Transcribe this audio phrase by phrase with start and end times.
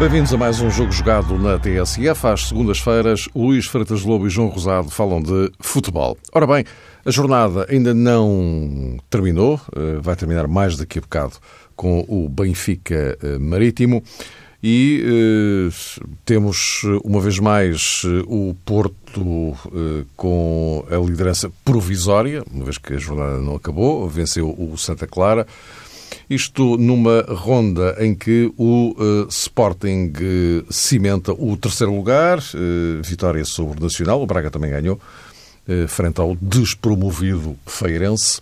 [0.00, 2.26] Bem-vindos a mais um jogo jogado na TSF.
[2.26, 6.16] Às segundas-feiras, Luís Freitas Lobo e João Rosado falam de futebol.
[6.32, 6.64] Ora bem,
[7.04, 11.34] a jornada ainda não terminou, eh, vai terminar mais daqui a bocado
[11.80, 14.04] com o Benfica eh, Marítimo.
[14.62, 15.74] E eh,
[16.26, 22.98] temos uma vez mais o Porto eh, com a liderança provisória, uma vez que a
[22.98, 25.46] jornada não acabou, venceu o Santa Clara.
[26.28, 30.12] Isto numa ronda em que o uh, Sporting
[30.68, 32.40] cimenta o terceiro lugar,
[33.02, 35.00] vitória sobre o Nacional, o Braga também ganhou,
[35.88, 38.40] frente ao despromovido Feirense.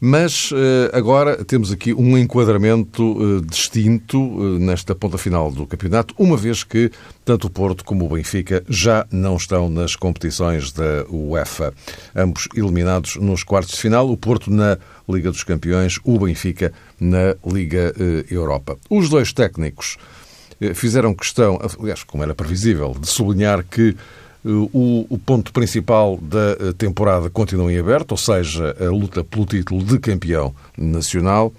[0.00, 0.50] Mas
[0.94, 4.18] agora temos aqui um enquadramento distinto
[4.58, 6.90] nesta ponta final do campeonato, uma vez que
[7.22, 11.74] tanto o Porto como o Benfica já não estão nas competições da UEFA.
[12.16, 17.36] Ambos eliminados nos quartos de final, o Porto na Liga dos Campeões, o Benfica na
[17.44, 18.78] Liga eh, Europa.
[18.88, 19.96] Os dois técnicos
[20.60, 23.94] eh, fizeram questão, aliás, como era previsível, de sublinhar que eh,
[24.44, 29.84] o, o, ponto principal da temporada continua em aberto, ou seja, a luta pelo título
[29.84, 31.52] de campeão nacional.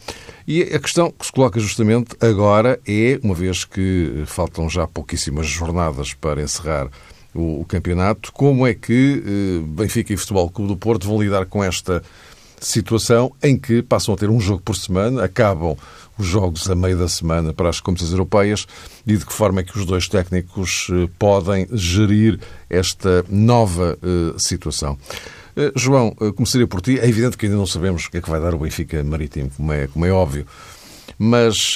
[0.48, 5.46] E a questão que se coloca justamente agora é, uma vez que faltam já pouquíssimas
[5.46, 6.90] jornadas para encerrar
[7.34, 11.64] o, o campeonato, como é que Benfica e Futebol Clube do Porto vão lidar com
[11.64, 12.02] esta
[12.60, 15.76] situação em que passam a ter um jogo por semana, acabam
[16.22, 18.68] os jogos a meio da semana para as competições europeias
[19.06, 24.40] e de que forma é que os dois técnicos eh, podem gerir esta nova uh,
[24.40, 24.98] situação.
[25.58, 27.00] Uh, João, começaria por ti.
[27.00, 29.50] É evidente que ainda não sabemos o que é que vai dar o Benfica Marítimo,
[29.58, 30.46] como é, como é óbvio.
[31.18, 31.76] Mas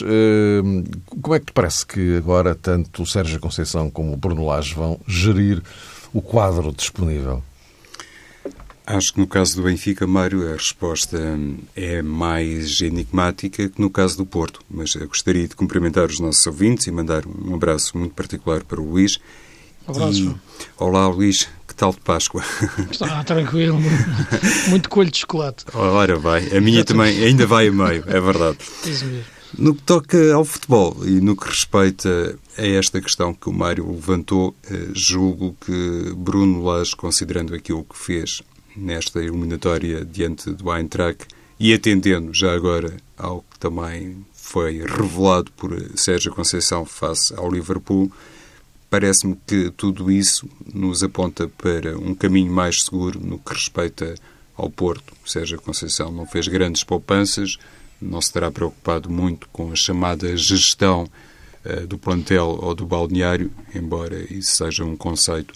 [1.21, 4.73] como é que te parece que agora tanto o Sérgio Conceição como o Bruno Lage
[4.73, 5.61] vão gerir
[6.13, 7.43] o quadro disponível?
[8.87, 11.17] Acho que no caso do Benfica, Mário, a resposta
[11.75, 14.59] é mais enigmática que no caso do Porto.
[14.69, 18.79] Mas eu gostaria de cumprimentar os nossos ouvintes e mandar um abraço muito particular para
[18.79, 19.19] o Luís.
[19.87, 20.21] Abraço.
[20.21, 20.35] E...
[20.77, 21.47] Olá, Luís.
[21.67, 22.43] Que tal de Páscoa?
[22.91, 23.79] Está tranquilo.
[24.69, 25.65] Muito coelho de chocolate.
[25.73, 26.55] Ora, vai.
[26.55, 28.59] A minha também ainda vai a meio, é verdade.
[28.85, 29.35] Isso mesmo.
[29.57, 33.89] No que toca ao futebol e no que respeita a esta questão que o Mário
[33.89, 38.41] levantou, eh, julgo que Bruno Lage, considerando aquilo que fez
[38.75, 41.27] nesta eliminatória diante do Eintracht
[41.59, 48.11] e atendendo já agora ao que também foi revelado por Sérgio Conceição face ao Liverpool,
[48.89, 54.15] parece-me que tudo isso nos aponta para um caminho mais seguro no que respeita
[54.55, 55.13] ao Porto.
[55.25, 57.57] Sérgio Conceição não fez grandes poupanças,
[58.01, 61.09] não se terá preocupado muito com a chamada gestão
[61.65, 65.53] uh, do plantel ou do balneário, embora isso seja um conceito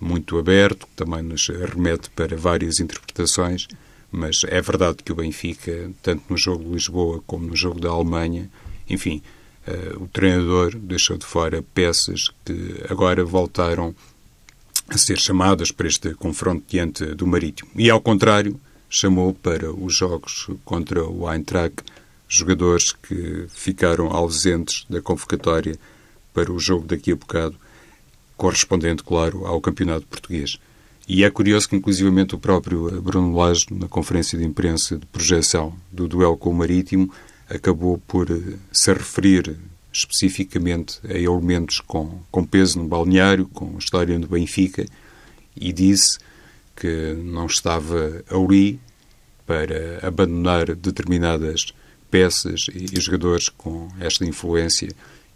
[0.00, 3.68] muito aberto, que também nos remete para várias interpretações,
[4.10, 7.90] mas é verdade que o Benfica, tanto no jogo de Lisboa como no jogo da
[7.90, 8.50] Alemanha,
[8.88, 9.22] enfim,
[9.68, 13.94] uh, o treinador deixou de fora peças que agora voltaram
[14.88, 17.70] a ser chamadas para este confronto diante do Marítimo.
[17.76, 18.58] E, ao contrário,
[18.88, 21.84] chamou para os jogos contra o Eintracht
[22.28, 25.76] jogadores que ficaram ausentes da convocatória
[26.32, 27.56] para o jogo daqui a bocado
[28.40, 30.58] correspondente, claro, ao campeonato português.
[31.06, 35.74] E é curioso que, inclusivamente, o próprio Bruno Lage, na conferência de imprensa de projeção
[35.92, 37.12] do duelo com o Marítimo,
[37.50, 39.58] acabou por eh, se referir
[39.92, 44.86] especificamente a elementos com, com peso no balneário, com história do Benfica,
[45.54, 46.18] e disse
[46.74, 48.80] que não estava ali
[49.44, 51.74] para abandonar determinadas
[52.10, 54.88] peças e jogadores com esta influência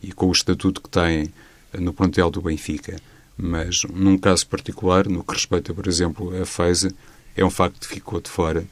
[0.02, 1.30] e com o estatuto que têm
[1.78, 2.96] no plantel do Benfica.
[3.36, 6.94] Mas, num caso particular, no que respeita, por exemplo, a Feza,
[7.36, 8.64] é um facto que ficou de fora.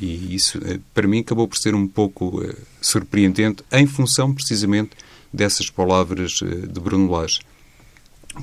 [0.00, 4.92] E isso, eh, para mim, acabou por ser um pouco uh, surpreendente, em função, precisamente,
[5.32, 7.40] dessas palavras uh, de Bruno Lage.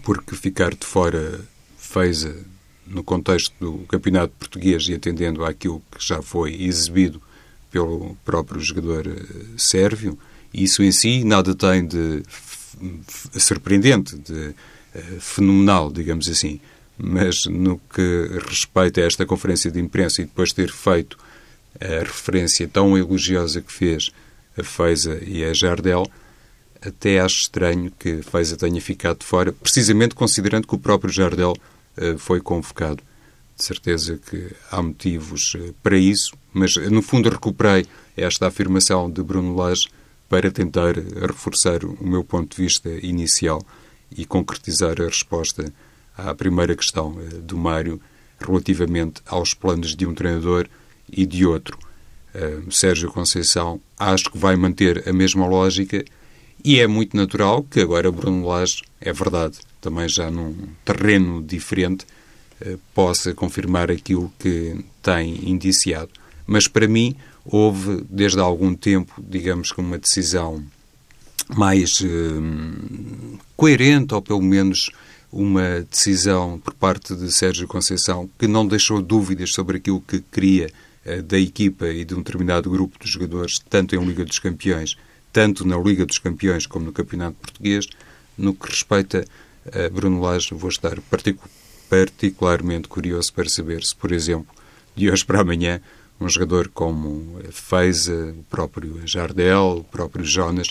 [0.04, 1.42] Porque ficar de fora
[1.78, 2.36] Feza,
[2.86, 7.22] no contexto do campeonato português e atendendo àquilo que já foi exibido
[7.72, 9.06] pelo próprio jogador
[9.58, 10.18] sérvio,
[10.54, 12.24] isso em si nada tem de
[13.34, 14.54] surpreendente, de
[14.96, 16.60] uh, fenomenal, digamos assim.
[16.98, 21.18] Mas no que respeita a esta conferência de imprensa e depois ter feito
[21.80, 24.12] a referência tão elogiosa que fez
[24.58, 26.10] a Feiza e a Jardel,
[26.82, 31.54] até acho estranho que Feiza tenha ficado fora, precisamente considerando que o próprio Jardel
[31.98, 33.04] uh, foi convocado.
[33.56, 37.86] De certeza que há motivos uh, para isso, mas no fundo recuperei
[38.16, 39.88] esta afirmação de Bruno Lage
[40.30, 43.62] para tentar reforçar o meu ponto de vista inicial
[44.16, 45.72] e concretizar a resposta
[46.18, 48.02] à primeira questão eh, do Mário
[48.40, 50.68] relativamente aos planos de um treinador
[51.12, 51.78] e de outro.
[52.36, 56.04] Uh, Sérgio Conceição acho que vai manter a mesma lógica
[56.64, 62.06] e é muito natural que agora Bruno Lage, é verdade, também já num terreno diferente,
[62.62, 66.10] uh, possa confirmar aquilo que tem indiciado.
[66.46, 67.16] Mas para mim
[67.48, 70.64] houve desde há algum tempo, digamos que uma decisão
[71.56, 74.92] mais uh, coerente ou pelo menos
[75.32, 80.70] uma decisão por parte de Sérgio Conceição que não deixou dúvidas sobre aquilo que queria
[81.06, 84.98] uh, da equipa e de um determinado grupo de jogadores, tanto em Liga dos Campeões,
[85.32, 87.88] tanto na Liga dos Campeões como no Campeonato Português.
[88.38, 89.26] No que respeita
[89.72, 91.00] a Bruno Lage, vou estar
[91.90, 94.54] particularmente curioso para saber se, por exemplo,
[94.96, 95.82] de hoje para amanhã,
[96.20, 100.70] um jogador como Feiza, o próprio Jardel, o próprio Jonas,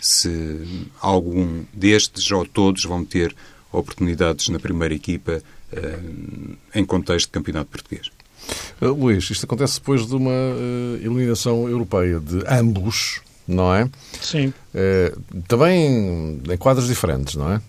[0.00, 3.34] se algum destes ou todos vão ter
[3.72, 8.10] oportunidades na primeira equipa uh, em contexto de campeonato português.
[8.80, 13.88] Uh, Luís, isto acontece depois de uma uh, eliminação europeia de ambos, não é?
[14.20, 14.52] Sim.
[15.46, 17.62] também em quadros diferentes, não é?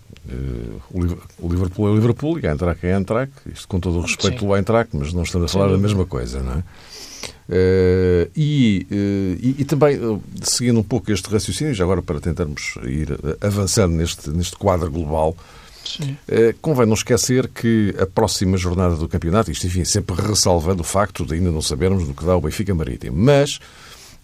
[0.91, 4.01] O Liverpool é o Liverpool e a Eintracht é a Eintracht, isto com todo o
[4.01, 6.63] respeito pelo Eintracht, mas não estamos a falar da mesma coisa, não é?
[7.50, 12.19] Uh, e, uh, e, e, também, uh, seguindo um pouco este raciocínio, já agora para
[12.19, 15.35] tentarmos ir avançando neste, neste quadro global,
[16.62, 21.25] convém não esquecer que a próxima jornada do campeonato, isto enfim, sempre ressalvando o facto
[21.25, 23.59] de ainda não sabermos do que dá o Benfica Marítimo, mas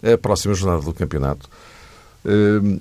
[0.02, 1.48] a próxima jornada do campeonato,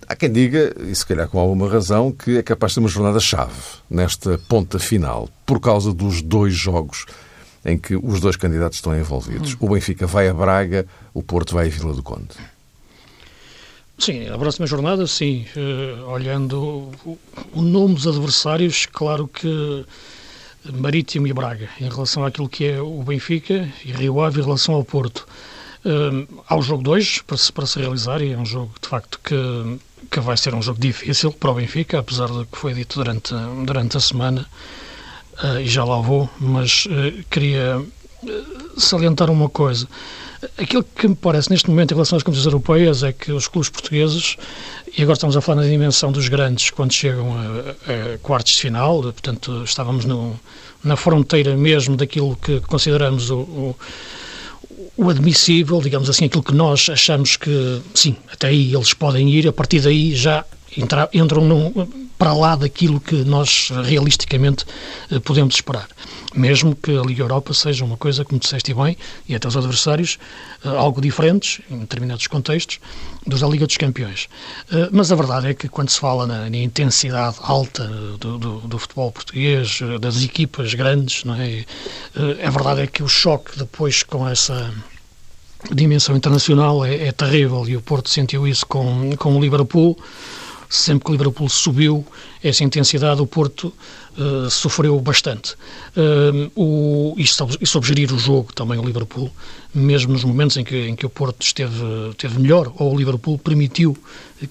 [0.07, 2.90] há quem diga, e se calhar com alguma razão, que é capaz de ser uma
[2.90, 3.54] jornada-chave
[3.90, 7.06] nesta ponta final, por causa dos dois jogos
[7.66, 9.56] em que os dois candidatos estão envolvidos.
[9.60, 12.36] O Benfica vai a Braga, o Porto vai a Vila do Conde.
[13.98, 15.45] Sim, a próxima jornada, sim.
[15.56, 17.19] Uh, olhando o,
[17.54, 19.86] o nome dos adversários, claro que
[20.74, 24.75] Marítimo e Braga, em relação àquilo que é o Benfica, e Rio Ave em relação
[24.75, 25.28] ao Porto.
[25.85, 28.88] Uh, há o jogo 2 para se, para se realizar e é um jogo, de
[28.88, 32.74] facto, que, que vai ser um jogo difícil para o Benfica, apesar do que foi
[32.74, 33.33] dito durante,
[33.65, 34.45] durante a semana
[35.44, 37.83] uh, e já lá vou, mas uh, queria
[38.25, 38.44] eh,
[38.77, 39.88] salientar uma coisa.
[40.57, 43.69] Aquilo que me parece neste momento em relação às competições europeias é que os clubes
[43.69, 44.38] portugueses,
[44.97, 48.62] e agora estamos a falar na dimensão dos grandes, quando chegam a, a quartos de
[48.62, 50.38] final, portanto estávamos no,
[50.83, 53.75] na fronteira mesmo daquilo que consideramos o, o,
[54.95, 59.48] o admissível, digamos assim, aquilo que nós achamos que, sim, até aí eles podem ir,
[59.48, 60.45] a partir daí já
[60.78, 61.72] entra, entram num,
[62.23, 64.65] para lá daquilo que nós realisticamente
[65.11, 65.89] eh, podemos esperar.
[66.33, 68.97] Mesmo que a Liga Europa seja uma coisa, como disseste bem,
[69.27, 70.17] e até os adversários,
[70.63, 72.79] eh, algo diferentes, em determinados contextos,
[73.27, 74.29] dos da Liga dos Campeões.
[74.71, 77.85] Eh, mas a verdade é que quando se fala na, na intensidade alta
[78.17, 81.65] do, do, do, futebol português, das equipas grandes, não é?
[82.41, 84.73] a verdade é que o choque depois com essa
[85.73, 89.97] dimensão internacional é, é terrível e o Porto sentiu isso com, com o Liverpool
[90.75, 92.05] sempre que o Liverpool subiu
[92.43, 93.71] essa intensidade, o Porto
[94.17, 95.53] uh, sofreu bastante.
[95.95, 99.31] Uh, o, e, soube, gerir o jogo também o Liverpool,
[99.73, 103.37] mesmo nos momentos em que, em que o Porto esteve, esteve melhor, ou o Liverpool
[103.37, 103.95] permitiu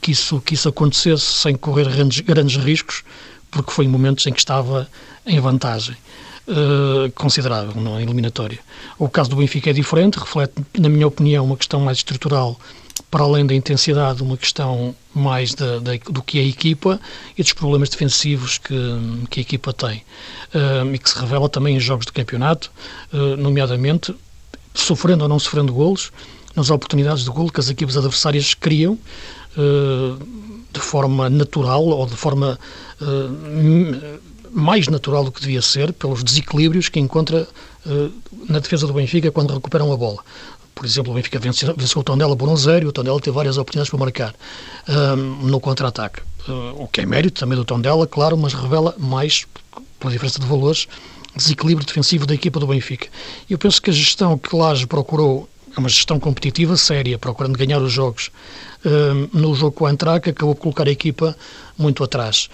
[0.00, 3.02] que isso, que isso acontecesse sem correr grandes, grandes riscos,
[3.50, 4.88] porque foi em momentos em que estava
[5.26, 5.96] em vantagem.
[6.44, 8.02] Uh, considerável na é?
[8.02, 8.58] eliminatória.
[8.98, 12.58] O caso do Benfica é diferente, reflete, na minha opinião, uma questão mais estrutural
[13.12, 16.98] para além da intensidade, uma questão mais da, da, do que a equipa
[17.36, 18.74] e dos problemas defensivos que,
[19.28, 20.02] que a equipa tem.
[20.54, 22.72] Uh, e que se revela também em jogos de campeonato,
[23.12, 24.14] uh, nomeadamente
[24.74, 26.10] sofrendo ou não sofrendo golos,
[26.56, 30.26] nas oportunidades de golo que as equipas adversárias criam uh,
[30.72, 32.58] de forma natural ou de forma
[34.50, 37.46] mais natural do que devia ser, pelos desequilíbrios que encontra
[38.48, 40.22] na defesa do Benfica quando recuperam a bola.
[40.74, 43.34] Por exemplo, o Benfica venceu, venceu o Tondela por um zero e o Tondela teve
[43.34, 44.34] várias oportunidades para marcar
[44.88, 46.20] um, no contra-ataque.
[46.48, 49.46] Uh, o que é mérito também do Tondela, claro, mas revela mais,
[50.00, 50.88] pela diferença de valores,
[51.36, 53.08] desequilíbrio defensivo da equipa do Benfica.
[53.48, 57.80] Eu penso que a gestão que Laje procurou é uma gestão competitiva séria, procurando ganhar
[57.80, 58.30] os jogos.
[59.32, 61.34] no jogo com a Antraca, acabou por colocar a equipa
[61.78, 62.50] muito atrás.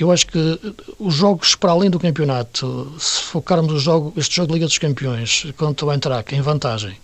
[0.00, 0.58] Eu acho que
[0.98, 4.78] os jogos para além do campeonato, se focarmos o jogo, este jogo de Liga dos
[4.78, 6.96] Campeões contra o Antraca em vantagem,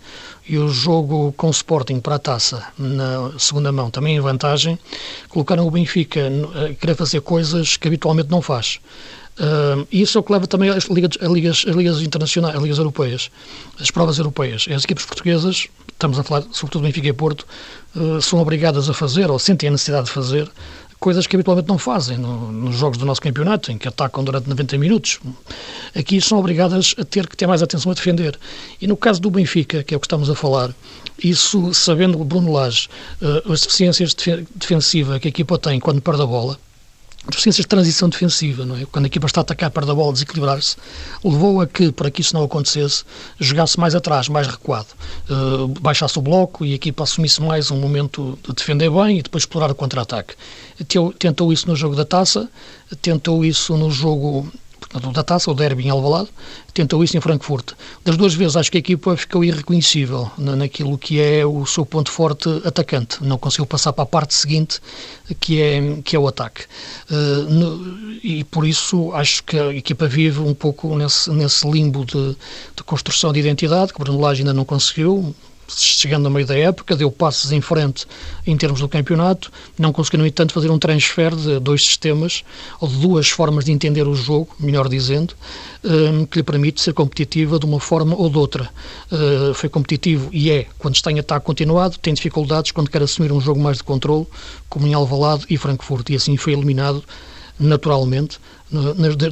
[0.49, 4.79] e o jogo com o Sporting para a taça na segunda mão também em vantagem,
[5.29, 6.31] colocaram o Benfica
[6.65, 8.81] a querer fazer coisas que habitualmente não faz.
[9.39, 12.57] Uh, e isso é o que leva também às ligas, às ligas, às ligas internacionais,
[12.57, 13.31] às ligas europeias,
[13.79, 14.67] as provas europeias.
[14.69, 17.47] As equipes portuguesas, estamos a falar sobretudo Benfica e Porto,
[17.95, 20.51] uh, são obrigadas a fazer, ou sentem a necessidade de fazer,
[21.01, 24.49] coisas que habitualmente não fazem no, nos jogos do nosso campeonato, em que atacam durante
[24.49, 25.21] 90 minutos.
[25.95, 28.39] Aqui são obrigadas a ter que ter mais atenção a defender.
[28.81, 30.75] E no caso do Benfica, que é o que estamos a falar,
[31.23, 32.89] isso, sabendo o Bruno Lage,
[33.23, 34.15] uh, as deficiências
[34.55, 36.59] defensivas que a equipa tem quando perde a bola,
[37.31, 38.87] deficiências de transição defensiva, não é?
[38.87, 40.77] Quando a equipa está a atacar, perde a bola, desequilibrar-se,
[41.25, 43.05] levou a que, para que isso não acontecesse,
[43.39, 44.89] jogasse mais atrás, mais recuado,
[45.31, 49.23] uh, baixasse o bloco e a equipa assumisse mais um momento de defender bem e
[49.23, 50.35] depois explorar o contra-ataque.
[51.19, 52.49] Tentou isso no jogo da taça,
[53.03, 54.51] tentou isso no jogo
[54.89, 56.29] portanto, da taça, o derby em Alvalade,
[56.73, 57.73] tentou isso em Frankfurt.
[58.05, 62.11] Das duas vezes acho que a equipa ficou irreconhecível naquilo que é o seu ponto
[62.11, 63.23] forte atacante.
[63.23, 64.81] Não conseguiu passar para a parte seguinte,
[65.41, 66.65] que é, que é o ataque.
[67.11, 72.05] Uh, no, e por isso acho que a equipa vive um pouco nesse, nesse limbo
[72.05, 72.37] de,
[72.77, 75.35] de construção de identidade, que Bruno Lage ainda não conseguiu,
[75.77, 78.07] chegando no meio da época, deu passos em frente
[78.47, 82.45] em termos do campeonato, não conseguiu, no entanto, fazer um transfer de dois sistemas,
[82.81, 85.35] ou de duas formas de entender o jogo, melhor dizendo,
[85.85, 88.69] hum, que lhe permite ser competitiva de uma forma ou de outra.
[89.11, 93.33] Uh, foi competitivo e é, quando está em ataque continuado, tem dificuldades quando quer assumir
[93.33, 94.27] um jogo mais de controle,
[94.69, 97.05] como em Alvalade e Frankfurt, e assim foi eliminado
[97.59, 98.39] naturalmente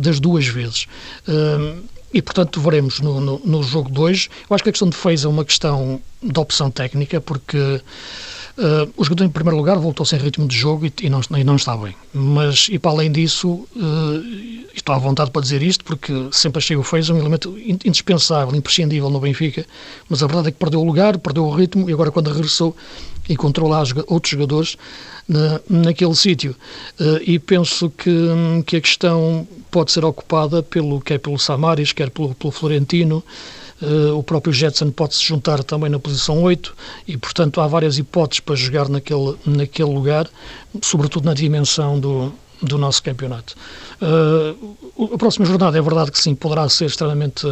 [0.00, 0.86] das duas vezes.
[1.28, 1.82] Hum,
[2.12, 4.28] e, portanto, veremos no, no, no jogo de hoje.
[4.48, 8.92] Eu acho que a questão de Fez é uma questão de opção técnica, porque uh,
[8.96, 11.56] o jogador, em primeiro lugar, voltou sem ritmo de jogo e, e, não, e não
[11.56, 11.94] está bem.
[12.12, 16.76] Mas, e para além disso, uh, estou à vontade para dizer isto, porque sempre achei
[16.76, 19.66] o Fez um elemento indispensável, imprescindível no Benfica,
[20.08, 22.76] mas a verdade é que perdeu o lugar, perdeu o ritmo e agora, quando regressou,
[23.28, 24.76] encontrou lá outros jogadores
[25.28, 26.56] na, naquele sítio.
[27.00, 28.10] Uh, e penso que,
[28.66, 33.22] que a questão pode ser ocupada pelo, quer pelo Samaris, quer pelo, pelo Florentino.
[33.82, 36.74] Uh, o próprio Jetson pode se juntar também na posição 8
[37.06, 40.26] e, portanto, há várias hipóteses para jogar naquele, naquele lugar,
[40.80, 43.54] sobretudo na dimensão do, do nosso campeonato.
[44.00, 47.46] Uh, a próxima jornada é verdade que sim, poderá ser extremamente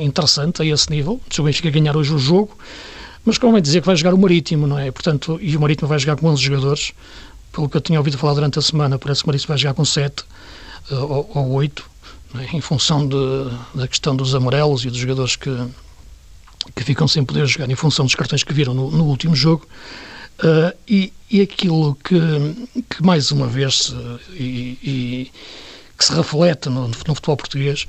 [0.00, 2.56] interessante a esse nível, se o Benfica ganhar hoje o jogo,
[3.26, 4.90] mas como é dizer que vai jogar o Marítimo, não é?
[4.92, 6.92] Portanto, e o Marítimo vai jogar com 11 jogadores,
[7.52, 9.74] pelo que eu tinha ouvido falar durante a semana, parece que o Marítimo vai jogar
[9.74, 10.22] com 7
[10.92, 11.84] uh, ou, ou 8,
[12.38, 12.56] é?
[12.56, 13.16] em função de,
[13.74, 15.50] da questão dos amarelos e dos jogadores que,
[16.74, 19.66] que ficam sem poder jogar, em função dos cartões que viram no, no último jogo.
[20.38, 22.20] Uh, e, e aquilo que,
[22.90, 25.32] que mais uma vez uh, e, e,
[25.98, 27.86] que se reflete no, no futebol português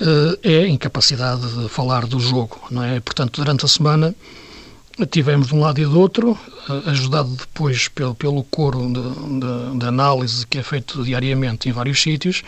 [0.00, 3.00] uh, é a incapacidade de falar do jogo, não é?
[3.00, 4.14] Portanto, durante a semana
[5.06, 6.38] tivemos de um lado e do outro,
[6.68, 11.72] eh, ajudado depois pelo, pelo coro de, de, de, análise que é feito diariamente em
[11.72, 12.42] vários sítios,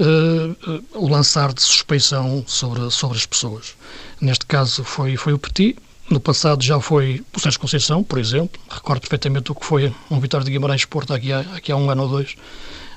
[0.00, 3.74] uh, o lançar de suspeição sobre, sobre as pessoas.
[4.20, 5.76] Neste caso foi, foi o Petit,
[6.10, 10.20] no passado já foi o Sérgio Conceição, por exemplo, recordo perfeitamente o que foi um
[10.20, 12.34] Vitória de Guimarães Porto aqui há, aqui há um ano ou dois,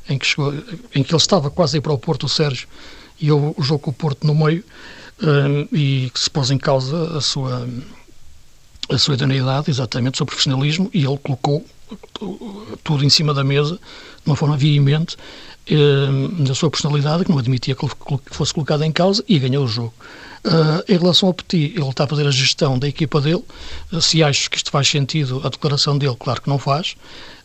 [0.10, 0.54] em que, chegou,
[0.94, 2.68] em que ele estava quase a ir para o Porto, o Sérgio,
[3.20, 4.64] e o jogo com o Porto no meio,
[5.72, 7.68] e que se pôs em causa a sua
[8.90, 11.66] a sua idoneidade, exatamente, o seu profissionalismo, e ele colocou
[12.84, 15.18] tudo em cima da mesa, de uma forma veemente,
[15.68, 17.88] eh, sua personalidade, que não admitia que
[18.32, 19.94] fosse colocado em causa, e ganhou o jogo.
[20.46, 23.44] Uh, em relação ao Petit, ele está a fazer a gestão da equipa dele.
[23.92, 26.96] Uh, se acho que isto faz sentido, a declaração dele, claro que não faz,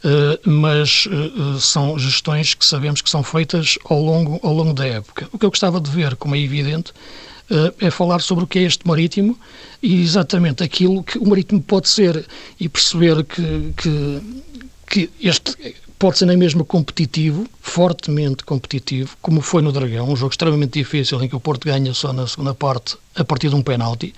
[0.05, 1.09] uh, mas
[1.61, 5.27] são gestões que sabemos que são feitas ao longo, ao longo da época.
[5.33, 6.93] O que eu gostava de ver, como é evidente,
[7.81, 9.39] é falar sobre o que é este marítimo
[9.83, 12.25] e exatamente aquilo que o marítimo pode ser
[12.59, 14.23] e perceber que, que,
[14.89, 15.57] que este
[15.99, 21.23] pode ser nem mesmo competitivo, fortemente competitivo, como foi no Dragão, um jogo extremamente difícil
[21.23, 24.15] em que o Porto ganha só na segunda parte a partir de um penalti,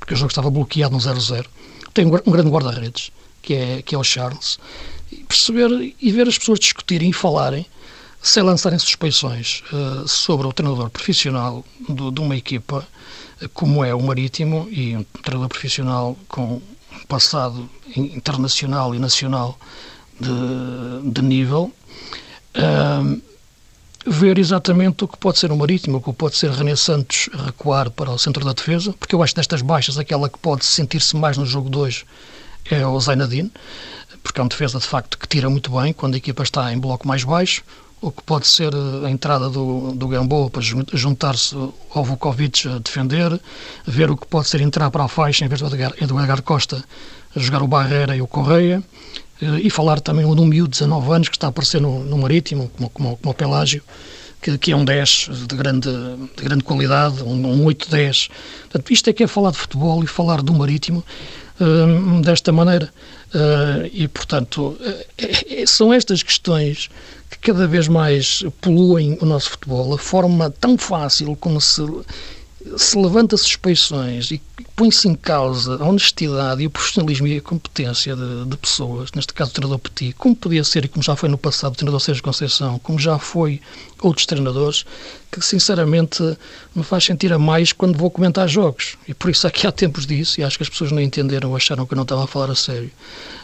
[0.00, 1.44] porque o jogo estava bloqueado no 0-0.
[1.92, 3.10] Tem um grande guarda-redes,
[3.42, 4.58] que é, que é o Charles,
[5.12, 7.66] e perceber e ver as pessoas discutirem e falarem
[8.22, 12.86] sem lançarem suspeições uh, sobre o treinador profissional de uma equipa
[13.52, 16.60] como é o Marítimo e um treinador profissional com
[17.06, 19.58] passado internacional e nacional
[20.18, 21.70] de, de nível,
[24.06, 27.90] ver exatamente o que pode ser o Marítimo, o que pode ser René Santos recuar
[27.90, 31.16] para o centro da defesa, porque eu acho que destas baixas aquela que pode sentir-se
[31.16, 32.06] mais no jogo de hoje
[32.70, 33.52] é o Zainadine,
[34.22, 36.78] porque é um defesa de facto que tira muito bem quando a equipa está em
[36.78, 37.62] bloco mais baixo,
[38.00, 38.72] o que pode ser
[39.04, 41.56] a entrada do, do Gamboa para juntar-se
[41.94, 43.40] ao Vukovic a defender,
[43.86, 46.84] ver o que pode ser entrar para a faixa em vez do Edgar, Edgar Costa
[47.34, 48.82] a jogar o Barreira e o Correia,
[49.40, 52.02] eh, e falar também de um miúdo de 19 anos que está a aparecer no,
[52.04, 53.82] no Marítimo, como, como, como o Pelágio,
[54.40, 55.90] que, que é um 10 de grande,
[56.36, 58.30] de grande qualidade, um, um 8-10.
[58.62, 61.04] Portanto, isto é que é falar de futebol e falar do Marítimo
[61.60, 62.90] uh, desta maneira.
[63.34, 66.88] Uh, e, portanto, uh, são estas questões
[67.30, 69.94] que cada vez mais poluem o nosso futebol.
[69.94, 71.82] A forma tão fácil como se
[72.76, 74.40] se levanta suspeições e
[74.74, 79.32] põe-se em causa a honestidade e o profissionalismo e a competência de, de, pessoas, neste
[79.32, 82.00] caso o treinador Petit, como podia ser e como já foi no passado o treinador
[82.00, 83.60] Sérgio Conceição, como já foi
[84.02, 84.84] outros treinadores,
[85.30, 86.22] que sinceramente
[86.74, 88.96] me faz sentir a mais quando vou comentar jogos.
[89.06, 91.86] E por isso aqui há tempos disso, e acho que as pessoas não entenderam, acharam
[91.86, 92.90] que eu não estava a falar a sério.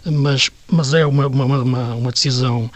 [0.05, 2.71] Mas, mas é uma, uma, uma, uma decisão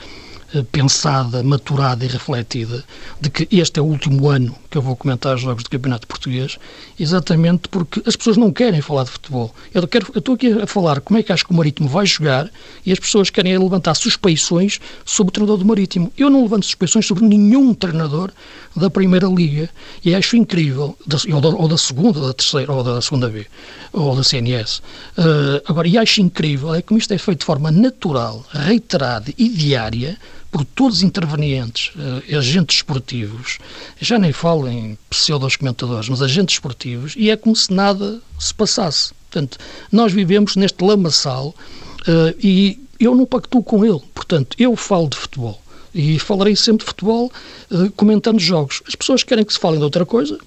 [0.55, 2.85] eh, pensada, maturada e refletida
[3.21, 6.07] de que este é o último ano que eu vou comentar os jogos do Campeonato
[6.07, 6.59] Português,
[7.01, 9.55] exatamente porque as pessoas não querem falar de futebol.
[9.73, 12.05] Eu, quero, eu estou aqui a falar como é que acho que o Marítimo vai
[12.05, 12.51] jogar
[12.85, 16.13] e as pessoas querem levantar suspeições sobre o treinador do Marítimo.
[16.15, 18.31] Eu não levanto suspeições sobre nenhum treinador
[18.77, 19.71] da Primeira Liga
[20.05, 20.95] e acho incrível,
[21.33, 23.47] ou da, ou da segunda, ou da terceira, ou da segunda B,
[23.95, 24.83] ou da CNS.
[25.17, 29.49] Uh, agora, e acho incrível é como isto é feito de forma natural, reiterada e
[29.49, 30.19] diária
[30.51, 33.59] por todos os intervenientes, uh, agentes esportivos,
[34.01, 39.13] já nem falo em pseudos-comentadores, mas agentes esportivos, e é como se nada se passasse.
[39.31, 39.59] Portanto,
[39.91, 44.01] nós vivemos neste lamaçal uh, e eu não pactuo com ele.
[44.15, 45.61] Portanto, eu falo de futebol.
[45.95, 47.33] E falarei sempre de futebol
[47.71, 48.83] uh, comentando jogos.
[48.87, 50.39] As pessoas querem que se falem de outra coisa,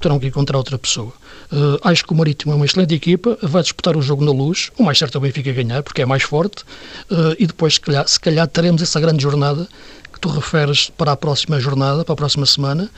[0.00, 1.12] terão que encontrar outra pessoa.
[1.52, 4.70] Uh, acho que o Marítimo é uma excelente equipa, vai disputar o jogo na luz,
[4.76, 6.62] o mais certo é o Benfica ganhar, porque é mais forte,
[7.10, 9.68] uh, e depois, se calhar, se calhar, teremos essa grande jornada
[10.12, 12.90] que tu referes para a próxima jornada, para a próxima semana,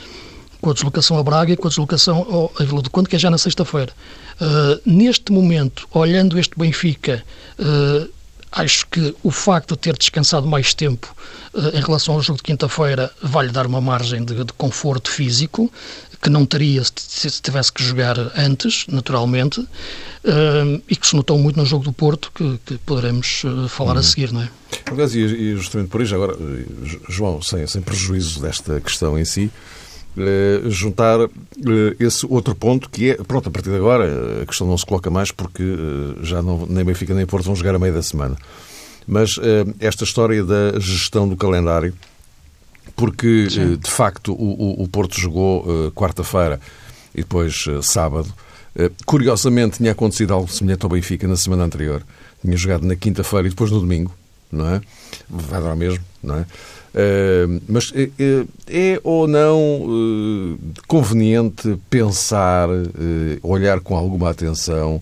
[0.60, 3.16] com a deslocação a Braga e com a deslocação ao, a Vila do Conde, que
[3.16, 3.92] é já na sexta-feira.
[4.40, 7.22] Uh, neste momento, olhando este Benfica,
[8.50, 11.14] acho que o facto de ter descansado mais tempo
[11.74, 15.70] em relação ao jogo de quinta-feira vai-lhe dar uma margem de, de, conforto físico
[16.20, 21.56] que não teria se tivesse que jogar antes, naturalmente, uh, e que se notou muito
[21.56, 24.02] no jogo do Porto, que, que poderemos uh, falar a uhum.
[24.02, 24.48] seguir, não é?
[24.90, 29.50] Aliás, e justamente por isso, agora, eh, João, sem, sem prejuízo desta questão em si,
[30.16, 31.18] uh, juntar
[32.00, 35.10] esse outro ponto que é, pronto, a partir de agora a questão não se coloca
[35.10, 35.62] mais porque
[36.22, 38.36] já não, nem Benfica nem Porto vão jogar a meio da semana.
[39.06, 39.36] Mas
[39.80, 41.94] esta história da gestão do calendário
[42.98, 43.46] porque.
[43.56, 46.60] Eh, de facto o, o, Porto jogou uh, quarta-feira
[47.14, 48.28] e depois uh, sábado.
[48.76, 52.02] Uh, curiosamente tinha acontecido algo semelhante ao Benfica na semana anterior.
[52.42, 54.12] Tinha jogado na quinta-feira e depois no domingo,
[54.50, 54.80] não é?
[55.30, 56.46] Vai dar mesmo, não é?
[57.68, 57.92] mas
[58.66, 60.58] é ou não
[60.88, 62.68] conveniente pensar,
[63.42, 65.00] olhar com alguma atenção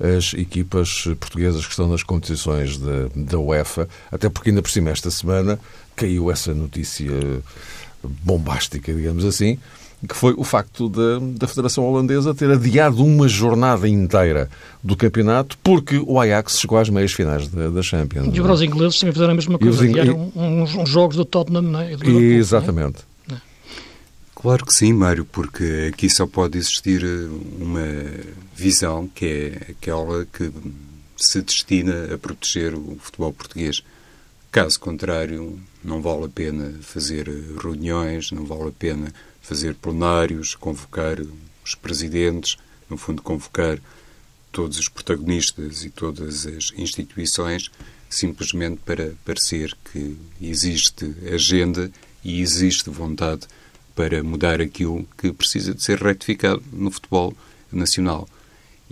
[0.00, 2.78] as equipas portuguesas que estão nas competições
[3.14, 5.58] da UEFA, até porque ainda por cima esta semana
[5.96, 7.10] caiu essa notícia
[8.02, 9.58] bombástica, digamos assim,
[10.06, 14.48] que foi o facto da, da Federação Holandesa ter adiado uma jornada inteira
[14.82, 18.30] do campeonato porque o Ajax chegou às meias finais da, da Champions.
[18.32, 21.80] E os ingleses também fizeram a mesma coisa, adiaram uns, uns, jogos do Tottenham, não
[21.80, 21.92] é?
[21.92, 23.07] Exatamente.
[24.40, 27.04] Claro que sim, Mário, porque aqui só pode existir
[27.58, 27.82] uma
[28.54, 30.52] visão que é aquela que
[31.16, 33.82] se destina a proteger o futebol português.
[34.52, 37.28] Caso contrário, não vale a pena fazer
[37.60, 41.16] reuniões, não vale a pena fazer plenários, convocar
[41.64, 43.80] os presidentes, no fundo, convocar
[44.52, 47.72] todos os protagonistas e todas as instituições,
[48.08, 51.90] simplesmente para parecer que existe agenda
[52.22, 53.48] e existe vontade
[53.98, 57.36] para mudar aquilo que precisa de ser retificado no futebol
[57.72, 58.28] nacional.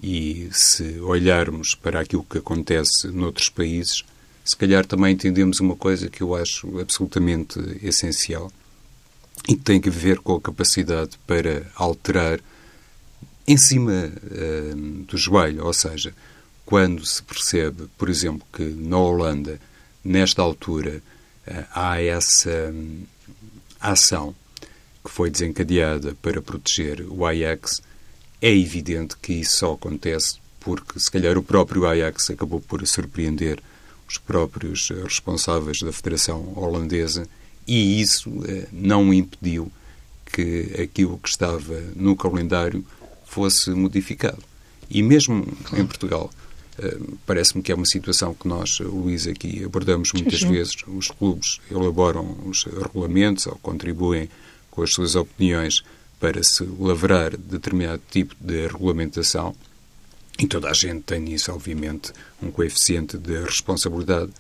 [0.03, 4.03] E se olharmos para aquilo que acontece noutros países,
[4.45, 8.51] se calhar também entendemos uma coisa que eu acho absolutamente essencial
[9.49, 12.40] e que tem a ver com a capacidade para alterar
[13.47, 16.12] em cima uh, do joelho, ou seja,
[16.64, 19.61] quando se percebe, por exemplo, que na Holanda,
[20.05, 21.01] nesta altura,
[21.47, 23.05] uh, há essa um,
[23.81, 24.35] ação
[25.07, 27.81] que foi desencadeada para proteger o Ajax,
[28.42, 33.62] é evidente que isso só acontece porque, se calhar, o próprio Ajax acabou por surpreender
[34.09, 37.29] os próprios eh, responsáveis da Federação Holandesa
[37.69, 39.71] e isso eh, não impediu
[40.33, 42.85] que aquilo que estava no calendário
[43.27, 44.42] fosse modificado.
[44.90, 46.33] E mesmo em Portugal,
[46.81, 50.53] eh, parece-me que é uma situação que nós, Luís, aqui abordamos muitas sim, sim.
[50.53, 50.77] vezes.
[50.88, 54.29] Os clubes elaboram os regulamentos ou contribuem
[54.77, 55.83] com as suas opiniões
[56.21, 59.57] para se lavrar determinado tipo de regulamentação
[60.39, 62.12] e toda a gente tem isso, obviamente,
[62.43, 64.31] um coeficiente de responsabilidade.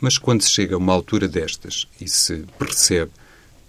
[0.00, 3.12] Mas quando se chega a uma altura destas e se percebe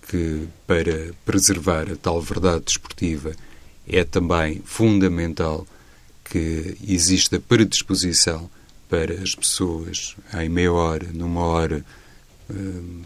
[0.09, 3.35] que para preservar a tal verdade desportiva
[3.87, 5.67] é também fundamental
[6.23, 8.49] que exista predisposição
[8.89, 11.85] para as pessoas em meia hora, numa hora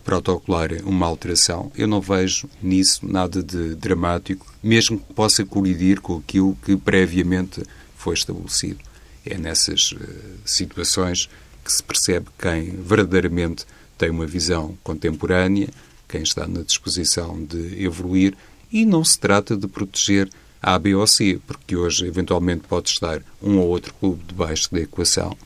[0.04, 1.72] protocolar, uma alteração.
[1.76, 7.64] Eu não vejo nisso nada de dramático, mesmo que possa colidir com aquilo que previamente
[7.96, 8.80] foi estabelecido.
[9.26, 10.00] É nessas uh,
[10.46, 11.30] situações
[11.64, 13.66] que se percebe quem verdadeiramente
[13.98, 15.70] tem uma visão contemporânea,
[16.08, 18.36] quem está na disposição de evoluir
[18.72, 20.30] e não se trata de proteger
[20.62, 24.80] a, B ou C, porque hoje eventualmente pode estar um ou outro clube debaixo da
[24.80, 25.38] equação,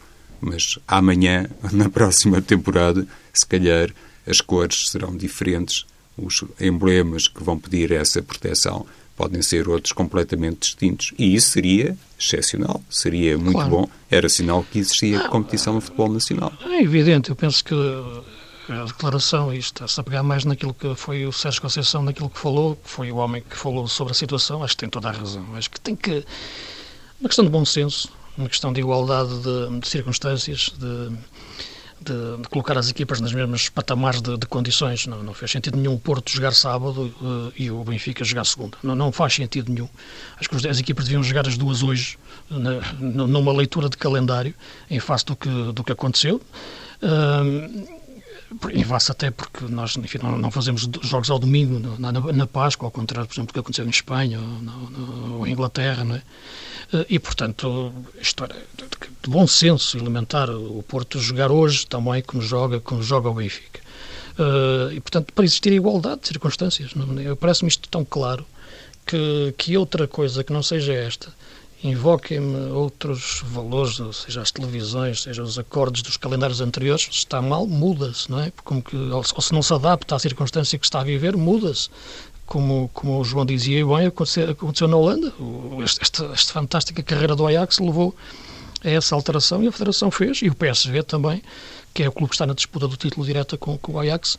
[0.44, 3.90] mas amanhã, na próxima temporada, se calhar
[4.28, 5.86] as cores serão diferentes,
[6.18, 11.14] os emblemas que vão pedir essa proteção podem ser outros completamente distintos.
[11.18, 13.70] E isso seria excepcional, seria muito claro.
[13.70, 13.90] bom.
[14.10, 16.52] Era sinal que existia competição no futebol nacional.
[16.66, 17.76] É evidente, eu penso que
[18.70, 22.40] a declaração, e está-se a pegar mais naquilo que foi o Sérgio Conceição, naquilo que
[22.40, 25.12] falou, que foi o homem que falou sobre a situação, acho que tem toda a
[25.12, 25.46] razão.
[25.56, 26.26] Acho que tem que.
[27.20, 31.10] Uma questão de bom senso, uma questão de igualdade de, de circunstâncias, de,
[32.02, 35.08] de, de, colocar as equipas nas mesmas patamares de, de condições.
[35.08, 38.78] Não, não, fez sentido nenhum o Porto jogar sábado uh, e o Benfica jogar segunda.
[38.84, 39.90] Não, não faz sentido nenhum.
[40.38, 42.18] Acho que as equipas deviam jogar as duas hoje,
[42.50, 44.54] na, numa leitura de calendário,
[44.90, 46.42] em face do que, do que aconteceu.
[47.02, 48.03] Uh,
[48.72, 52.88] em face até porque nós enfim, não, fazemos jogos ao domingo na, na, na, Páscoa,
[52.88, 56.22] ao contrário, por exemplo, do que aconteceu em Espanha ou, ou em Inglaterra, não é?
[56.94, 62.42] Eh, e, portanto, isto era de bom senso elementar o Porto jogar hoje também como
[62.42, 63.82] joga, como joga o Benfica.
[64.38, 66.92] Eh, e, portanto, para existir igualdade de circunstâncias.
[67.40, 68.46] Parece-me isto tão claro
[69.06, 71.34] que, que outra coisa que não seja esta
[71.84, 77.68] invoquem-me outros valores, seja as televisões, seja os acordes dos calendários anteriores, se está mal,
[77.68, 78.52] muda-se, não é?
[78.64, 81.90] Como que, ou se não se adapta à circunstância que está a viver, muda-se.
[82.46, 85.34] Como, como o João dizia bem, aconteceu, aconteceu na Holanda.
[85.84, 88.16] Esta, esta fantástica carreira do Ajax levou
[88.84, 91.42] a essa alteração e a Federação fez, e o PSV também,
[91.94, 94.38] que é o clube que está na disputa do título direta com, com o Ajax,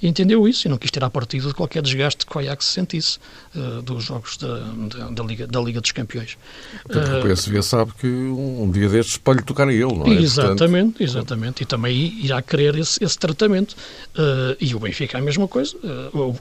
[0.00, 3.18] e entendeu isso e não quis tirar partido de qualquer desgaste que o Ajax sentisse
[3.54, 6.38] uh, dos jogos da, da, da, Liga, da Liga dos Campeões.
[6.84, 10.10] Porque uh, o PSV sabe que um dia destes pode tocar a ele, não é?
[10.10, 11.02] Exatamente, Portanto...
[11.02, 11.62] exatamente.
[11.62, 13.72] E também irá querer esse, esse tratamento.
[14.16, 15.76] Uh, e o Benfica é a mesma coisa.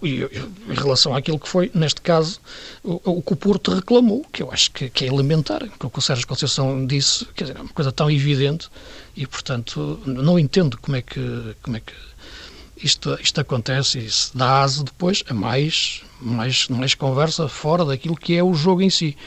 [0.03, 2.39] Em relação àquilo que foi, neste caso,
[2.83, 5.99] o, o que o Porto reclamou, que eu acho que, que é elementar, o que
[5.99, 8.69] o Sérgio Conceição disse, quer dizer, é uma coisa tão evidente
[9.15, 11.93] e, portanto, não entendo como é que, como é que
[12.81, 18.15] isto, isto acontece e se dá aso depois a mais, mais, mais conversa fora daquilo
[18.15, 19.17] que é o jogo em si.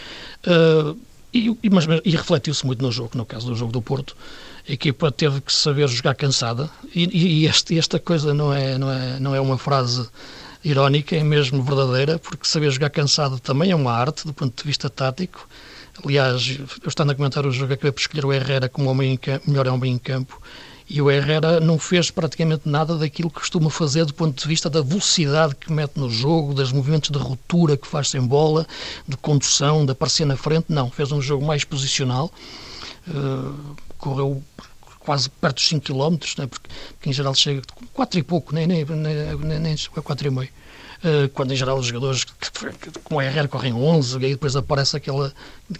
[0.46, 0.98] Uh,
[1.32, 4.16] e, mas, e refletiu-se muito no jogo, no caso do jogo do Porto.
[4.68, 8.90] A equipa teve que saber jogar cansada e, e este, esta coisa não é, não,
[8.90, 10.08] é, não é uma frase
[10.64, 14.66] irónica, é mesmo verdadeira, porque saber jogar cansado também é uma arte do ponto de
[14.66, 15.48] vista tático.
[16.04, 19.40] Aliás, eu estando a comentar o jogo, acabei por escolher o Herrera como homem em,
[19.46, 20.40] melhor homem em campo
[20.90, 24.68] e o Herrera não fez praticamente nada daquilo que costuma fazer do ponto de vista
[24.68, 28.66] da velocidade que mete no jogo, dos movimentos de ruptura que faz sem bola,
[29.06, 30.66] de condução, de aparecer na frente.
[30.68, 32.28] Não, fez um jogo mais posicional.
[33.06, 34.42] Uh, correu
[34.98, 37.62] quase perto dos 5 km, né, porque, porque em geral chega
[37.94, 40.48] 4 e pouco, nem, nem, nem, nem, nem 4 e meio.
[41.02, 42.26] Eh, quando em geral os jogadores
[43.04, 45.32] com o RR correm 11 e aí depois aparece aquela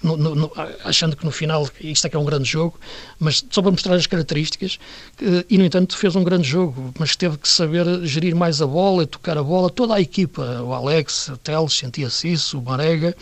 [0.02, 0.52] no, no,
[0.83, 2.80] achando que no final isto é que é um grande jogo
[3.18, 4.78] mas só para mostrar as características
[5.20, 8.66] eh, e no entanto fez um grande jogo mas teve que saber gerir mais a
[8.66, 9.68] bola, tocar a bola.
[9.68, 13.14] Toda a equipa, o Alex, o Teles sentia-se isso, o Marega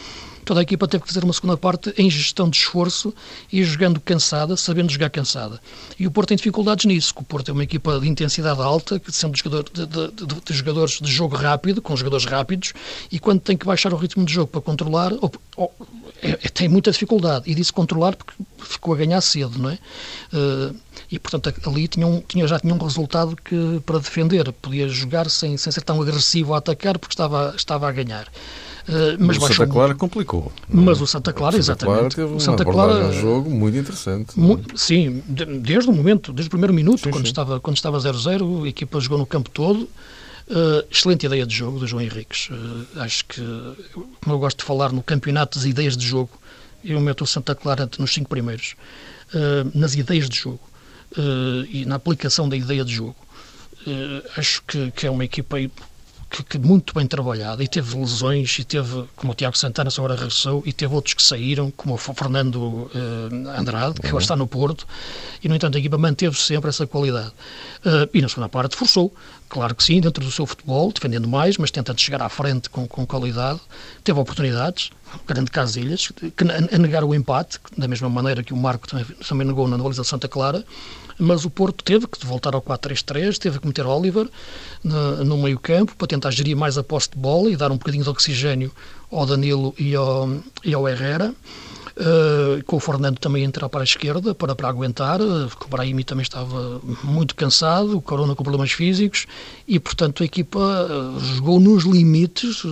[0.48, 3.14] toda a equipa teve que fazer uma segunda parte em gestão de esforço
[3.52, 5.60] e jogando cansada, sabendo jogar cansada.
[5.98, 9.36] E o Porto tem dificuldades nisso, o Porto é uma equipa de intensidade alta, sendo
[9.36, 12.72] jogador, de, de, de, de, jogadores de jogo rápido, com jogadores rápidos,
[13.12, 15.70] e quando tem que baixar o ritmo de jogo para controlar, ou, ou,
[16.22, 17.50] é, é, tem muita dificuldade.
[17.50, 19.78] E disse controlar porque ficou a ganhar cedo, não é?
[20.32, 20.74] Uh,
[21.10, 24.50] e, portanto, ali tinha um, tinha, já tinha um resultado que, para defender.
[24.52, 28.26] Podia jogar sem, sem ser tão agressivo a atacar porque estava, estava a ganhar.
[28.88, 30.00] Uh, mas o Santa Clara muito.
[30.00, 30.52] complicou.
[30.66, 32.14] Mas o Santa Clara, o Santa exatamente.
[32.14, 34.38] Clara teve o Santa Clara um jogo muito interessante.
[34.38, 37.30] Mu sim, desde o momento, desde o primeiro minuto, sim, quando, sim.
[37.30, 39.88] Estava, quando estava 0-0, a equipa jogou no campo todo.
[40.50, 42.48] Uh, excelente ideia de jogo do João Henriques.
[42.48, 43.42] Uh, acho que,
[44.22, 46.30] como eu gosto de falar no campeonato das ideias de jogo,
[46.82, 48.74] eu meto o Santa Clara nos cinco primeiros.
[49.74, 50.60] nas ideias de jogo
[51.70, 53.16] e na aplicação da ideia de jogo.
[54.36, 55.58] acho que, que é uma equipa
[56.30, 60.14] que, que, muito bem trabalhada e teve lesões e teve, como o Tiago Santana agora
[60.14, 64.10] regressou, e teve outros que saíram, como o Fernando eh, Andrade, que uhum.
[64.10, 64.86] agora está no Porto,
[65.42, 67.32] e no entanto a equipa manteve sempre essa qualidade.
[67.78, 69.12] Uh, e na segunda parte forçou,
[69.48, 72.86] claro que sim, dentro do seu futebol, defendendo mais, mas tentando chegar à frente com,
[72.86, 73.60] com qualidade,
[74.04, 74.90] teve oportunidades,
[75.26, 79.46] grande Casilhas, que, a, negar o empate, da mesma maneira que o Marco também, também
[79.46, 80.64] negou na baliza de Santa Clara,
[81.18, 84.28] mas o Porto teve que voltar ao 4-3-3, teve que meter Oliver
[84.84, 87.76] no, no meio campo para tentar gerir mais a posse de bola e dar um
[87.76, 88.72] bocadinho de oxigênio
[89.10, 90.28] ao Danilo e ao,
[90.64, 91.34] e ao Herrera.
[91.98, 96.04] Uh, com o Fernando também entrar para a esquerda para, para aguentar, uh, o Brahimi
[96.04, 99.26] também estava muito cansado, o Corona com problemas físicos
[99.66, 102.62] e, portanto, a equipa uh, jogou nos limites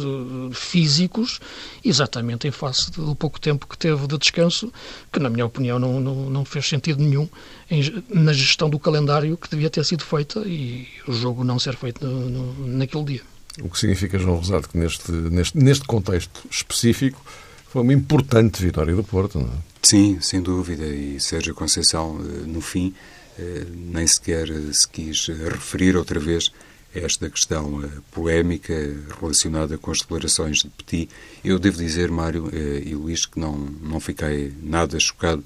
[0.52, 1.40] físicos,
[1.84, 4.72] exatamente em face do pouco tempo que teve de descanso,
[5.12, 7.28] que, na minha opinião, não, não, não fez sentido nenhum
[7.68, 11.74] em, na gestão do calendário que devia ter sido feita e o jogo não ser
[11.74, 13.35] feito no, no, naquele dia.
[13.62, 17.22] O que significa, João Rosado, que neste, neste, neste contexto específico
[17.68, 19.58] foi uma importante vitória do Porto, não é?
[19.82, 20.84] Sim, sem dúvida.
[20.86, 22.94] E Sérgio Conceição, eh, no fim,
[23.38, 26.50] eh, nem sequer se quis referir outra vez
[26.94, 28.74] a esta questão eh, polémica
[29.20, 31.08] relacionada com as declarações de Petit.
[31.44, 35.44] Eu devo dizer, Mário e Luís, que não, não fiquei nada chocado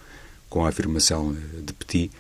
[0.49, 2.11] com a afirmação de Petit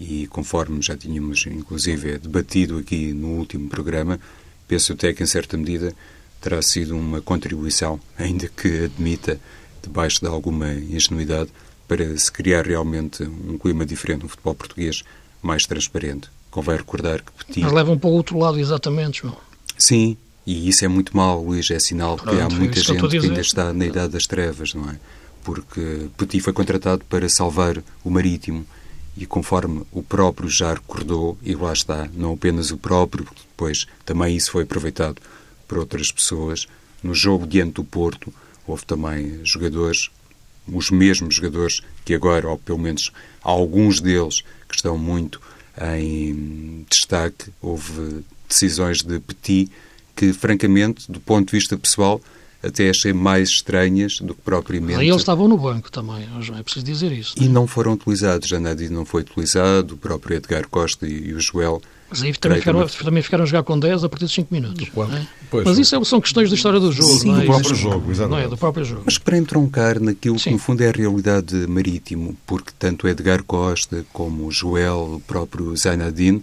[0.00, 4.20] e conforme já tínhamos, inclusive, debatido aqui no último programa,
[4.68, 5.92] penso até que, em certa medida,
[6.40, 9.40] terá sido uma contribuição, ainda que admita,
[9.82, 11.50] debaixo de alguma ingenuidade,
[11.88, 15.02] para se criar realmente um clima diferente no futebol português,
[15.42, 16.28] mais transparente.
[16.50, 17.62] Convém recordar que Petit...
[17.62, 19.36] Mas levam para o outro lado, exatamente, João.
[19.76, 21.70] Sim, e isso é muito mau, Luís.
[21.70, 24.74] É sinal Pronto, que há muita gente que, que ainda está na idade das trevas,
[24.74, 24.96] não é?
[25.42, 28.66] Porque Petit foi contratado para salvar o marítimo
[29.18, 34.36] e conforme o próprio já recordou, e lá está, não apenas o próprio, depois também
[34.36, 35.20] isso foi aproveitado
[35.66, 36.68] por outras pessoas.
[37.02, 38.32] No jogo diante do Porto,
[38.64, 40.08] houve também jogadores,
[40.66, 45.40] os mesmos jogadores que agora, ou pelo menos alguns deles, que estão muito
[45.96, 47.50] em destaque.
[47.60, 49.70] Houve decisões de Petit
[50.14, 52.20] que, francamente, do ponto de vista pessoal,
[52.62, 55.00] até achei mais estranhas do que propriamente.
[55.00, 57.34] Aí eles estavam no banco também, é preciso dizer isso.
[57.36, 61.40] E não foram utilizados, nada não foi utilizado, o próprio Edgar Costa e, e o
[61.40, 64.54] Joel mas aí também ficaram, também ficaram a jogar com 10 a partir de 5
[64.54, 64.88] minutos.
[64.88, 65.26] É?
[65.62, 67.18] Mas isso é, são questões da história do jogo.
[67.18, 67.40] Sim, não é?
[67.40, 68.30] do próprio jogo, exatamente.
[68.30, 69.02] Não é, do próprio jogo.
[69.04, 70.44] Mas para entroncar naquilo Sim.
[70.44, 75.20] que no fundo é a realidade marítimo, porque tanto Edgar Costa como o Joel, o
[75.20, 76.42] próprio Zainadine,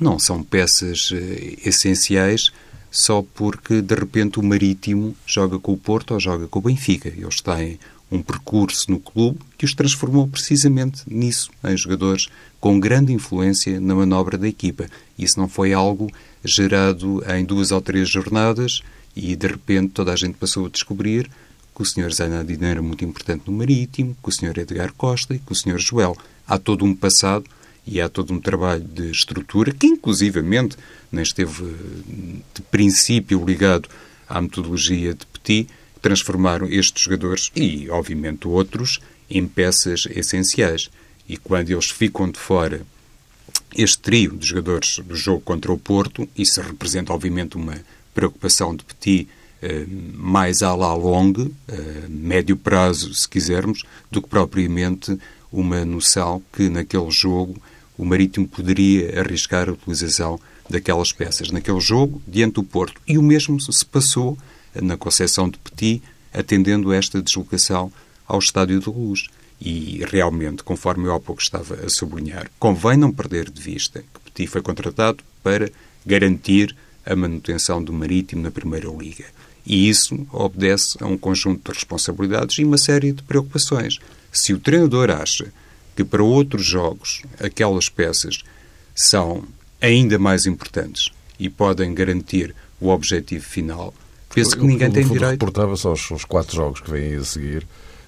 [0.00, 2.50] não são peças eh, essenciais
[2.94, 7.08] só porque de repente o Marítimo joga com o Porto ou joga com o Benfica.
[7.08, 7.76] Eles têm
[8.08, 12.28] um percurso no clube que os transformou precisamente nisso, em jogadores
[12.60, 14.86] com grande influência na manobra da equipa.
[15.18, 16.08] Isso não foi algo
[16.44, 18.80] gerado em duas ou três jornadas
[19.16, 21.28] e de repente toda a gente passou a descobrir
[21.74, 22.14] que o Sr.
[22.14, 24.56] Zainadine era muito importante no Marítimo, que o Sr.
[24.60, 25.80] Edgar Costa e que o Sr.
[25.80, 26.16] Joel.
[26.46, 27.44] Há todo um passado
[27.86, 30.76] e há todo um trabalho de estrutura que, inclusivamente,
[31.12, 31.64] nem esteve
[32.54, 33.88] de princípio ligado
[34.28, 35.68] à metodologia de Petit,
[36.00, 40.90] transformaram estes jogadores e, obviamente, outros em peças essenciais.
[41.28, 42.82] E quando eles ficam de fora,
[43.76, 47.78] este trio de jogadores do jogo contra o Porto, isso representa, obviamente, uma
[48.14, 49.28] preocupação de Petit
[49.62, 55.18] eh, mais à la longue, eh, médio prazo, se quisermos, do que propriamente
[55.50, 57.56] uma noção que naquele jogo
[57.96, 63.00] o Marítimo poderia arriscar a utilização daquelas peças naquele jogo diante do Porto.
[63.06, 64.36] E o mesmo se passou
[64.74, 66.02] na Conceição de Petit,
[66.32, 67.92] atendendo esta deslocação
[68.26, 69.26] ao Estádio de Luz.
[69.60, 74.20] E realmente, conforme eu há pouco estava a sublinhar, convém não perder de vista que
[74.30, 75.70] Petit foi contratado para
[76.04, 76.74] garantir
[77.06, 79.26] a manutenção do Marítimo na Primeira Liga.
[79.66, 83.98] E isso obedece a um conjunto de responsabilidades e uma série de preocupações.
[84.32, 85.52] Se o treinador acha
[85.94, 88.42] que para outros jogos aquelas peças
[88.94, 89.44] são
[89.80, 93.94] ainda mais importantes e podem garantir o objetivo final,
[94.34, 95.32] penso que ninguém tem direito.
[95.32, 97.66] reportava-se aos, aos quatro jogos que vêm a seguir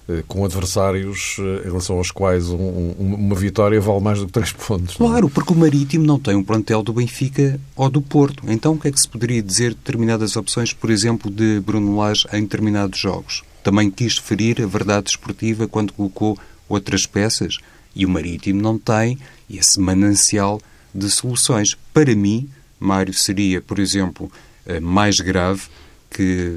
[0.09, 4.25] eh, com adversários eh, em relação aos quais um, um, uma vitória vale mais do
[4.25, 4.95] que três pontos.
[4.95, 4.97] É?
[4.97, 8.43] Claro, porque o Marítimo não tem um plantel do Benfica ou do Porto.
[8.47, 11.97] Então o que é que se poderia dizer de determinadas opções, por exemplo, de Bruno
[11.97, 13.43] Lage em determinados jogos?
[13.63, 16.37] Também quis ferir a verdade esportiva quando colocou
[16.69, 17.57] outras peças
[17.97, 19.17] e o Marítimo não tem
[19.49, 20.61] esse manancial
[20.93, 21.75] de soluções.
[21.93, 22.47] Para mim,
[22.79, 24.31] Mário, seria, por exemplo,
[24.65, 25.63] eh, mais grave
[26.09, 26.51] que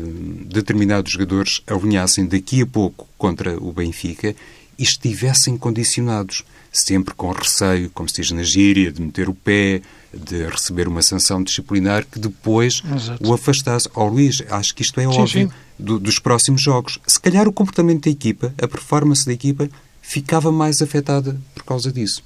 [0.46, 4.34] determinados jogadores alinhassem daqui a pouco contra o Benfica
[4.78, 10.46] estivessem condicionados, sempre com receio, como se diz na gíria, de meter o pé, de
[10.46, 13.28] receber uma sanção disciplinar que depois Exato.
[13.28, 13.88] o afastasse.
[13.94, 15.50] Ó oh, Luís, acho que isto é sim, óbvio sim.
[15.78, 16.98] Do, dos próximos jogos.
[17.06, 19.68] Se calhar o comportamento da equipa, a performance da equipa,
[20.10, 22.20] ficava mais afetada por causa disso.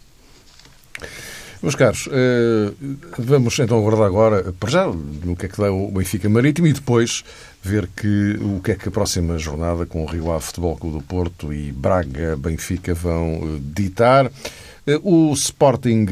[1.63, 2.73] Meus caros, eh,
[3.19, 6.73] vamos então aguardar agora, para já, no que é que dá o Benfica Marítimo e
[6.73, 7.23] depois
[7.63, 10.97] ver que, o que é que a próxima jornada com o Rio Ave Futebol Clube
[10.97, 14.33] do Porto e Braga Benfica vão eh, ditar.
[14.87, 16.07] Eh, o Sporting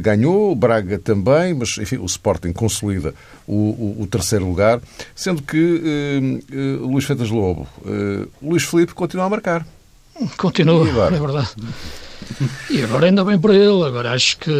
[0.00, 3.14] ganhou, o Braga também, mas enfim, o Sporting consolida
[3.46, 4.80] o, o, o terceiro lugar,
[5.14, 9.66] sendo que uh, Luís Feitas Lobo, uh, Luís Felipe continua a marcar.
[10.36, 11.48] Continua, é verdade.
[12.70, 14.52] E agora ainda bem para ele, agora acho que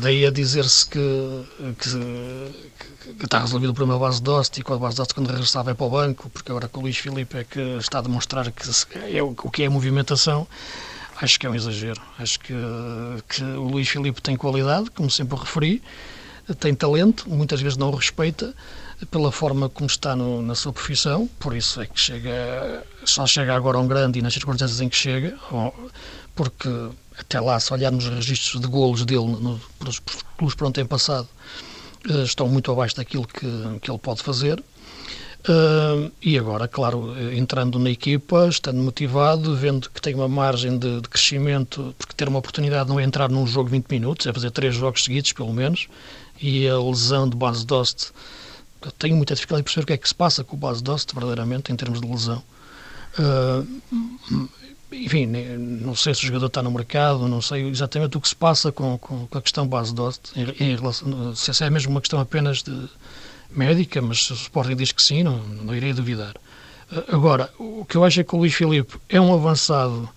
[0.00, 1.44] daí a dizer-se que,
[1.78, 5.14] que, que, está resolvido o problema base de Dost e com a base de Dost
[5.14, 8.00] quando regressar vai para o banco, porque agora com o Luís Filipe é que está
[8.00, 10.46] a demonstrar que é o, que é a movimentação,
[11.20, 12.00] acho que é um exagero.
[12.18, 12.54] Acho que,
[13.28, 15.82] que o Luís Filipe tem qualidade, como sempre referi,
[16.60, 18.54] tem talento, muitas vezes não o respeita
[19.10, 23.54] pela forma como está no, na sua profissão, por isso é que chega, só chega
[23.54, 25.36] agora a um grande e nas circunstâncias em que chega,
[26.34, 26.68] porque
[27.18, 31.28] até lá, se olharmos os registros de golos dele no, pelos onde tem passado,
[32.08, 33.46] uh, estão muito abaixo daquilo que,
[33.80, 34.62] que ele pode fazer.
[35.48, 41.00] Uh, e agora, claro, entrando na equipa, estando motivado, vendo que tem uma margem de,
[41.00, 44.50] de, crescimento, porque ter uma oportunidade não é entrar num jogo 20 minutos, é fazer
[44.50, 45.86] três jogos seguidos, pelo menos,
[46.42, 48.10] e a lesão de base Dost,
[48.82, 50.82] eu tenho muita dificuldade em perceber o que é que se passa com o base
[50.82, 52.42] Dost, verdadeiramente, em termos de lesão.
[53.18, 54.48] Uh,
[54.92, 58.36] enfim, não sei se o jogador está no mercado, não sei exatamente o que se
[58.36, 62.00] passa com, com, com a questão base Dost, em, em relação, se é mesmo uma
[62.00, 62.88] questão apenas de
[63.50, 66.34] médica, mas se o Sporting diz que sim, não, não irei duvidar.
[67.08, 70.08] Agora, o que eu acho é que o Luís Filipe é um avançado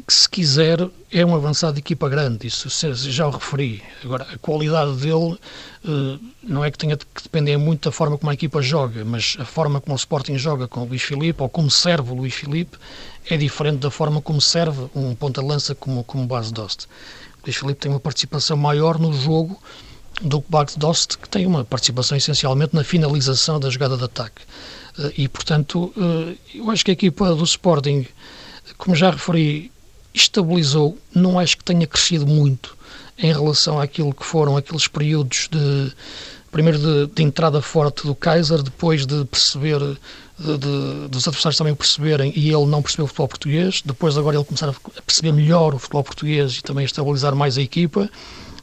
[0.00, 0.78] que, se quiser,
[1.10, 3.82] é um avançado de equipa grande, isso já o referi.
[4.04, 5.38] Agora, a qualidade dele
[5.84, 9.36] eh, não é que tenha que depender muito da forma como a equipa joga, mas
[9.38, 12.34] a forma como o Sporting joga com o Luís Filipe, ou como serve o Luís
[12.34, 12.76] Filipe,
[13.28, 16.86] é diferente da forma como serve um ponta-lança como, como base Dost.
[17.42, 19.60] O Luís Filipe tem uma participação maior no jogo
[20.20, 24.42] do que Bart Dost, que tem uma participação essencialmente na finalização da jogada de ataque.
[24.98, 28.06] Eh, e, portanto, eh, eu acho que a equipa do Sporting,
[28.76, 29.72] como já referi,
[30.14, 32.76] estabilizou, não acho que tenha crescido muito
[33.18, 35.92] em relação àquilo que foram aqueles períodos de
[36.50, 41.72] primeiro de, de entrada forte do Kaiser, depois de perceber de, de, dos adversários também
[41.72, 45.32] o perceberem e ele não percebeu o futebol português, depois agora ele começar a perceber
[45.32, 48.10] melhor o futebol português e também a estabilizar mais a equipa.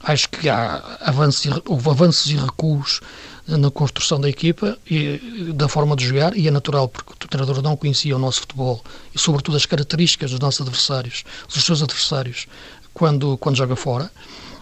[0.02, 3.00] Acho que há avanços, houve avanços e recuos
[3.48, 5.18] na construção da equipa e
[5.54, 8.84] da forma de jogar, e é natural porque o treinador não conhecia o nosso futebol
[9.14, 12.46] e, sobretudo, as características dos nossos adversários, dos seus adversários,
[12.92, 14.10] quando, quando joga fora.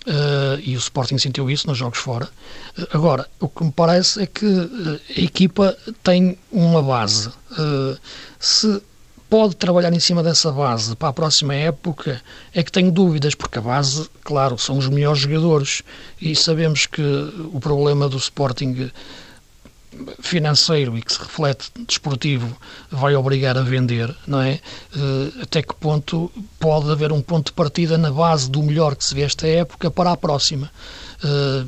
[0.07, 2.29] Uh, e o Sporting sentiu isso nos jogos fora.
[2.79, 7.29] Uh, agora, o que me parece é que uh, a equipa tem uma base.
[8.38, 8.81] se
[9.29, 12.21] pode trabalhar em cima dessa base para a próxima época,
[12.55, 15.83] é que tenho dúvidas, porque a base, claro, são os melhores jogadores
[16.21, 17.03] e sabemos que
[17.53, 18.91] o problema do Sporting
[20.21, 22.55] financeiro e que se reflete desportivo
[22.91, 24.61] vai obrigar a vender, não é?
[24.95, 29.05] Eh, até que ponto pode haver um ponto de partida na base do melhor que
[29.05, 30.71] se vê esta época para a próxima?
[31.25, 31.65] Eh,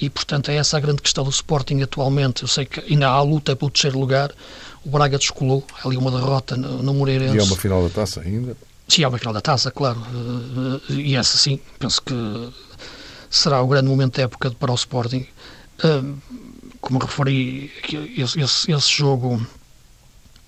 [0.00, 2.42] e, portanto, é essa a grande questão do Sporting atualmente.
[2.42, 4.30] Eu sei que ainda há luta pelo terceiro lugar,
[4.86, 7.36] o Braga descolou, ali uma derrota no, no Moreirense.
[7.36, 8.56] E é uma final da taça ainda?
[8.86, 10.00] Sim, é uma final da taça, claro.
[10.90, 12.14] Eh, e essa sim, penso que
[13.28, 15.26] será o grande momento da época para o Sporting.
[15.82, 16.02] Eh,
[16.80, 17.72] como referi,
[18.16, 19.44] esse, esse, esse jogo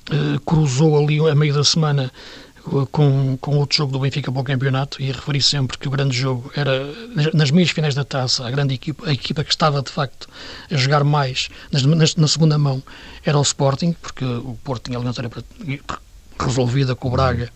[0.08, 2.12] eh, cruzou ali a meio da semana
[2.90, 6.16] com, com outro jogo do Benfica para o campeonato e referi sempre que o grande
[6.16, 6.92] jogo era
[7.32, 10.28] nas meias finais da taça, a grande equipa, a equipa que estava de facto
[10.70, 12.82] a jogar mais nas, na segunda mão
[13.24, 15.30] era o Sporting, porque o Porto tinha eliminatória
[16.38, 17.50] resolvida com o Braga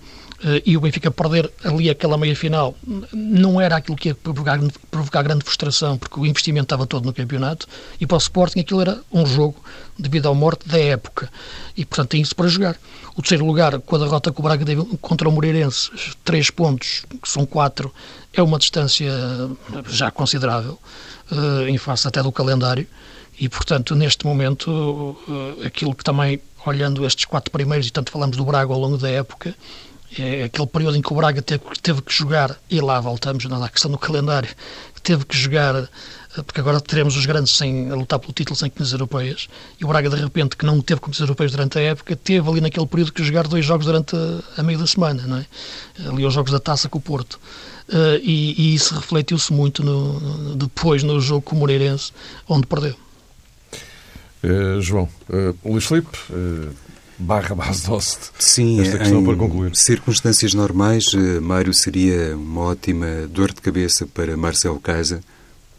[0.64, 2.74] e o Benfica perder ali aquela meia final
[3.12, 4.58] não era aquilo que ia provocar,
[4.90, 7.68] provocar, grande frustração, porque o investimento estava todo no campeonato
[8.00, 9.62] e para o Sporting aquilo era um jogo
[9.98, 11.30] devido à morte da época
[11.76, 12.76] e portanto tem isso para jogar.
[13.14, 15.90] O terceiro lugar, com a derrota que o Braga teve contra o Moreirense,
[16.24, 17.92] três pontos, que são quatro,
[18.32, 19.12] é uma distância
[19.86, 20.78] já considerável,
[21.30, 22.86] uh, em face até do calendário.
[23.38, 28.36] E, portanto, neste momento, uh, aquilo que também, olhando estes quatro primeiros, e tanto falamos
[28.36, 29.54] do Braga ao longo da época,
[30.18, 33.68] é aquele período em que o Braga teve, teve que jogar, e lá voltamos na
[33.68, 34.48] questão do calendário,
[35.02, 35.88] teve que jogar
[36.46, 39.48] porque agora teremos os grandes sem, a lutar pelo título sem competições europeias,
[39.78, 42.60] e o Braga, de repente, que não teve competições europeias durante a época, teve ali
[42.60, 45.46] naquele período que jogar dois jogos durante a, a meio da semana, não é?
[46.08, 47.38] ali os jogos da taça com o Porto.
[47.88, 52.12] Uh, e, e, isso refletiu-se muito no, depois no jogo com o Moreirense,
[52.48, 52.94] onde perdeu.
[54.42, 56.16] Uh, João, uh, Luís Filipe,
[57.22, 58.18] barra base doce.
[58.38, 59.74] Sim, esta questão para concluir.
[59.74, 61.06] circunstâncias normais,
[61.40, 65.22] Mário seria uma ótima dor de cabeça para Marcelo Casa,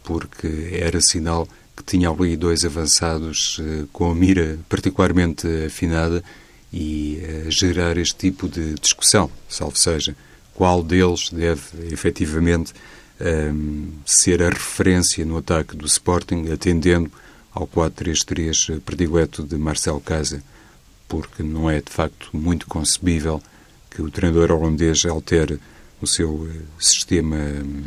[0.02, 6.22] porque era sinal que tinha ali dois avançados uh, com a mira particularmente afinada
[6.72, 10.14] e a uh, gerar este tipo de discussão, salvo seja,
[10.54, 12.72] qual deles deve efetivamente
[13.20, 17.10] um, ehm, ser a referência no ataque do Sporting, atendendo
[17.52, 20.42] ao 4-3-3 predileto de Marcel Casa,
[21.14, 23.40] porque não é de facto muito concebível
[23.88, 25.60] que o treinador holandês altere
[26.02, 27.84] o seu eh, sistema um,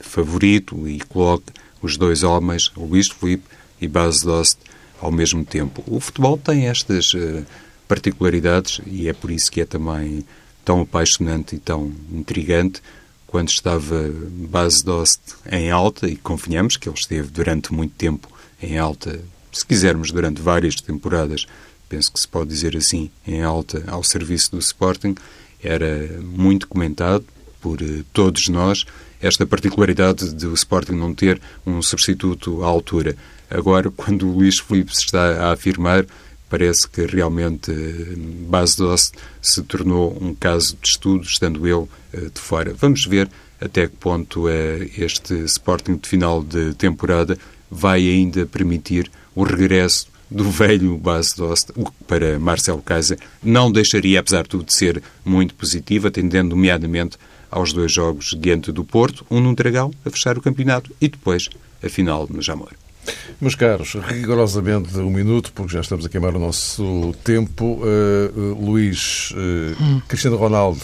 [0.00, 3.44] favorito e coloque os dois homens, Luís Felipe
[3.80, 4.58] e Bas Dost,
[5.00, 5.84] ao mesmo tempo.
[5.86, 7.46] O futebol tem estas uh,
[7.86, 10.24] particularidades e é por isso que é também
[10.64, 12.82] tão apaixonante e tão intrigante.
[13.28, 14.10] Quando estava
[14.50, 18.28] Bas Dost em alta, e convenhamos que ele esteve durante muito tempo
[18.60, 19.20] em alta,
[19.52, 21.46] se quisermos, durante várias temporadas,
[21.88, 25.14] penso que se pode dizer assim, em alta ao serviço do Sporting,
[25.62, 27.24] era muito comentado
[27.60, 28.84] por uh, todos nós
[29.20, 33.16] esta particularidade de o Sporting não ter um substituto à altura.
[33.50, 36.06] Agora, quando o Luís Filipe se está a afirmar,
[36.48, 38.14] parece que realmente eh,
[38.48, 39.12] Base Doce
[39.42, 42.72] se tornou um caso de estudo, estando ele eh, de fora.
[42.74, 43.28] Vamos ver
[43.60, 47.36] até que ponto é este Sporting de final de temporada
[47.70, 53.70] vai ainda permitir o regresso do velho Base Doce, o que para Marcelo Casa não
[53.70, 57.16] deixaria, apesar de tudo, de ser muito positivo, atendendo nomeadamente
[57.50, 61.48] aos dois jogos diante do Porto, um no Dragão, a fechar o campeonato, e depois
[61.82, 62.72] a final no Jamor.
[63.40, 67.80] Meus caros, rigorosamente um minuto, porque já estamos a queimar o nosso tempo.
[67.82, 70.02] Uh, uh, Luís, uh, hum.
[70.06, 70.82] Cristiano Ronaldo,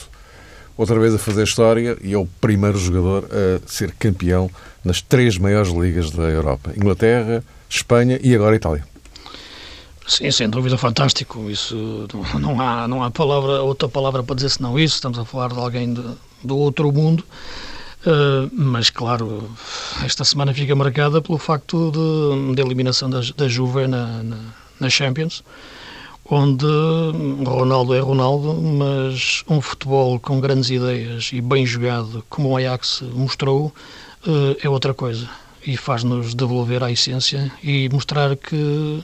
[0.76, 4.51] outra vez a fazer história e é o primeiro jogador a ser campeão
[4.84, 8.93] nas três maiores ligas da Europa: Inglaterra, Espanha e agora Itália.
[10.07, 11.50] Sim, sem dúvida, fantástico.
[11.50, 12.07] Isso
[12.38, 14.96] não há, não há palavra, outra palavra para dizer senão isso.
[14.96, 16.02] Estamos a falar de alguém de,
[16.42, 17.24] do outro mundo.
[18.07, 19.50] Uh, mas, claro,
[20.05, 24.36] esta semana fica marcada pelo facto de, de eliminação da, da Juve na, na,
[24.78, 25.42] na, Champions,
[26.26, 26.66] onde
[27.46, 33.02] Ronaldo é Ronaldo, mas um futebol com grandes ideias e bem jogado, como o Ajax
[33.14, 33.72] mostrou,
[34.26, 35.26] uh, é outra coisa.
[35.66, 39.02] E faz-nos devolver à essência e mostrar que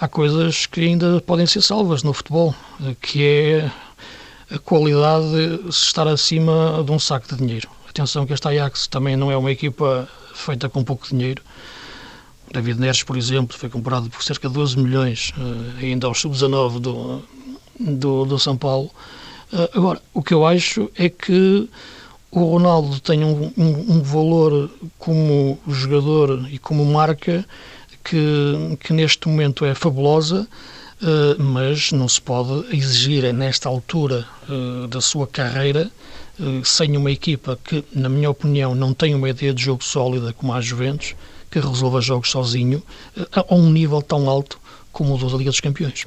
[0.00, 2.54] há coisas que ainda podem ser salvas no futebol,
[3.00, 3.70] que é
[4.50, 7.68] a qualidade de estar acima de um saco de dinheiro.
[7.88, 11.42] Atenção que esta Ajax também não é uma equipa feita com pouco dinheiro.
[12.52, 16.78] David Neres, por exemplo, foi comprado por cerca de 12 milhões, eh, ainda aos sub-19
[16.78, 17.22] do,
[17.78, 18.90] do, do, São Paulo.
[19.52, 21.68] Eh, agora, o que eu acho é que
[22.30, 27.44] o Ronaldo tem um, um, um valor como jogador e como marca
[28.08, 30.46] que, que neste momento é fabulosa
[31.00, 35.88] Uh, mas não se pode exigir nesta altura uh, da sua carreira,
[36.40, 40.32] uh, sem uma equipa que, na minha opinião, não tem uma ideia de jogo sólida
[40.32, 41.14] como a Juventus,
[41.52, 42.82] que resolva jogos sozinho,
[43.30, 44.58] a um nível tão alto
[44.90, 46.04] como o da Liga dos Campeões.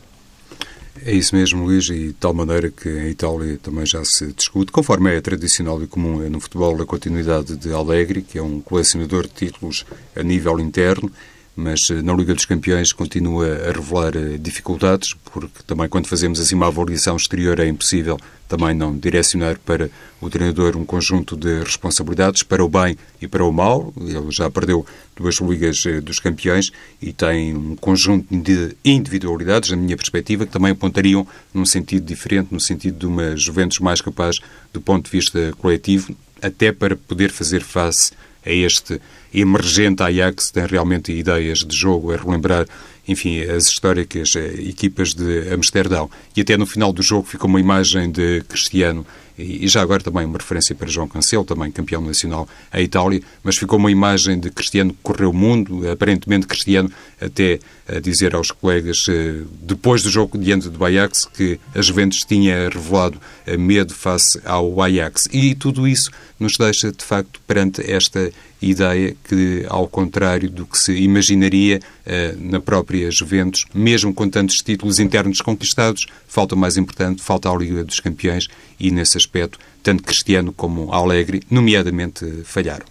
[1.05, 4.73] É isso mesmo, Luís, e de tal maneira que em Itália também já se discute,
[4.73, 8.59] conforme é tradicional e comum é no futebol, a continuidade de Allegri, que é um
[8.59, 9.85] colecionador de títulos
[10.15, 11.09] a nível interno,
[11.55, 16.39] mas eh, na Liga dos Campeões continua a revelar eh, dificuldades, porque também quando fazemos
[16.39, 19.89] assim uma avaliação exterior é impossível também não direcionar para
[20.19, 23.93] o treinador um conjunto de responsabilidades para o bem e para o mal.
[23.97, 24.85] Ele já perdeu
[25.15, 26.71] duas Ligas eh, dos Campeões
[27.01, 32.49] e tem um conjunto de individualidades, na minha perspectiva, que também apontariam num sentido diferente,
[32.51, 34.39] no sentido de uma Juventus mais capaz
[34.73, 38.11] do ponto de vista coletivo, até para poder fazer face
[38.45, 38.99] a este
[39.33, 42.65] emergente Ajax, tem realmente ideias de jogo, a relembrar,
[43.07, 46.09] enfim, as históricas eh, equipas de Amsterdão.
[46.35, 49.05] E até no final do jogo ficou uma imagem de Cristiano
[49.37, 53.57] e já agora também uma referência para João Cancelo, também campeão nacional a Itália, mas
[53.57, 58.51] ficou uma imagem de Cristiano que correu o mundo, aparentemente Cristiano até a dizer aos
[58.51, 63.93] colegas, eh, depois do jogo diante do Ajax, que a Juventus tinha revelado eh, medo
[63.93, 65.27] face ao Ajax.
[65.31, 66.11] E tudo isso
[66.41, 68.31] nos deixa, de facto, perante esta
[68.61, 74.57] ideia que, ao contrário do que se imaginaria eh, na própria Juventus, mesmo com tantos
[74.57, 78.47] títulos internos conquistados, falta o mais importante, falta a Liga dos Campeões
[78.79, 82.85] e, nesse aspecto, tanto Cristiano como Alegre, nomeadamente, falharam.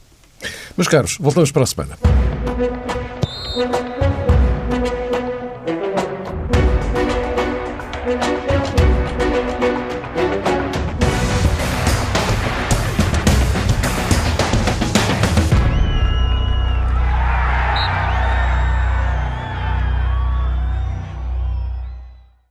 [0.77, 1.99] Meus caros, voltamos para a semana.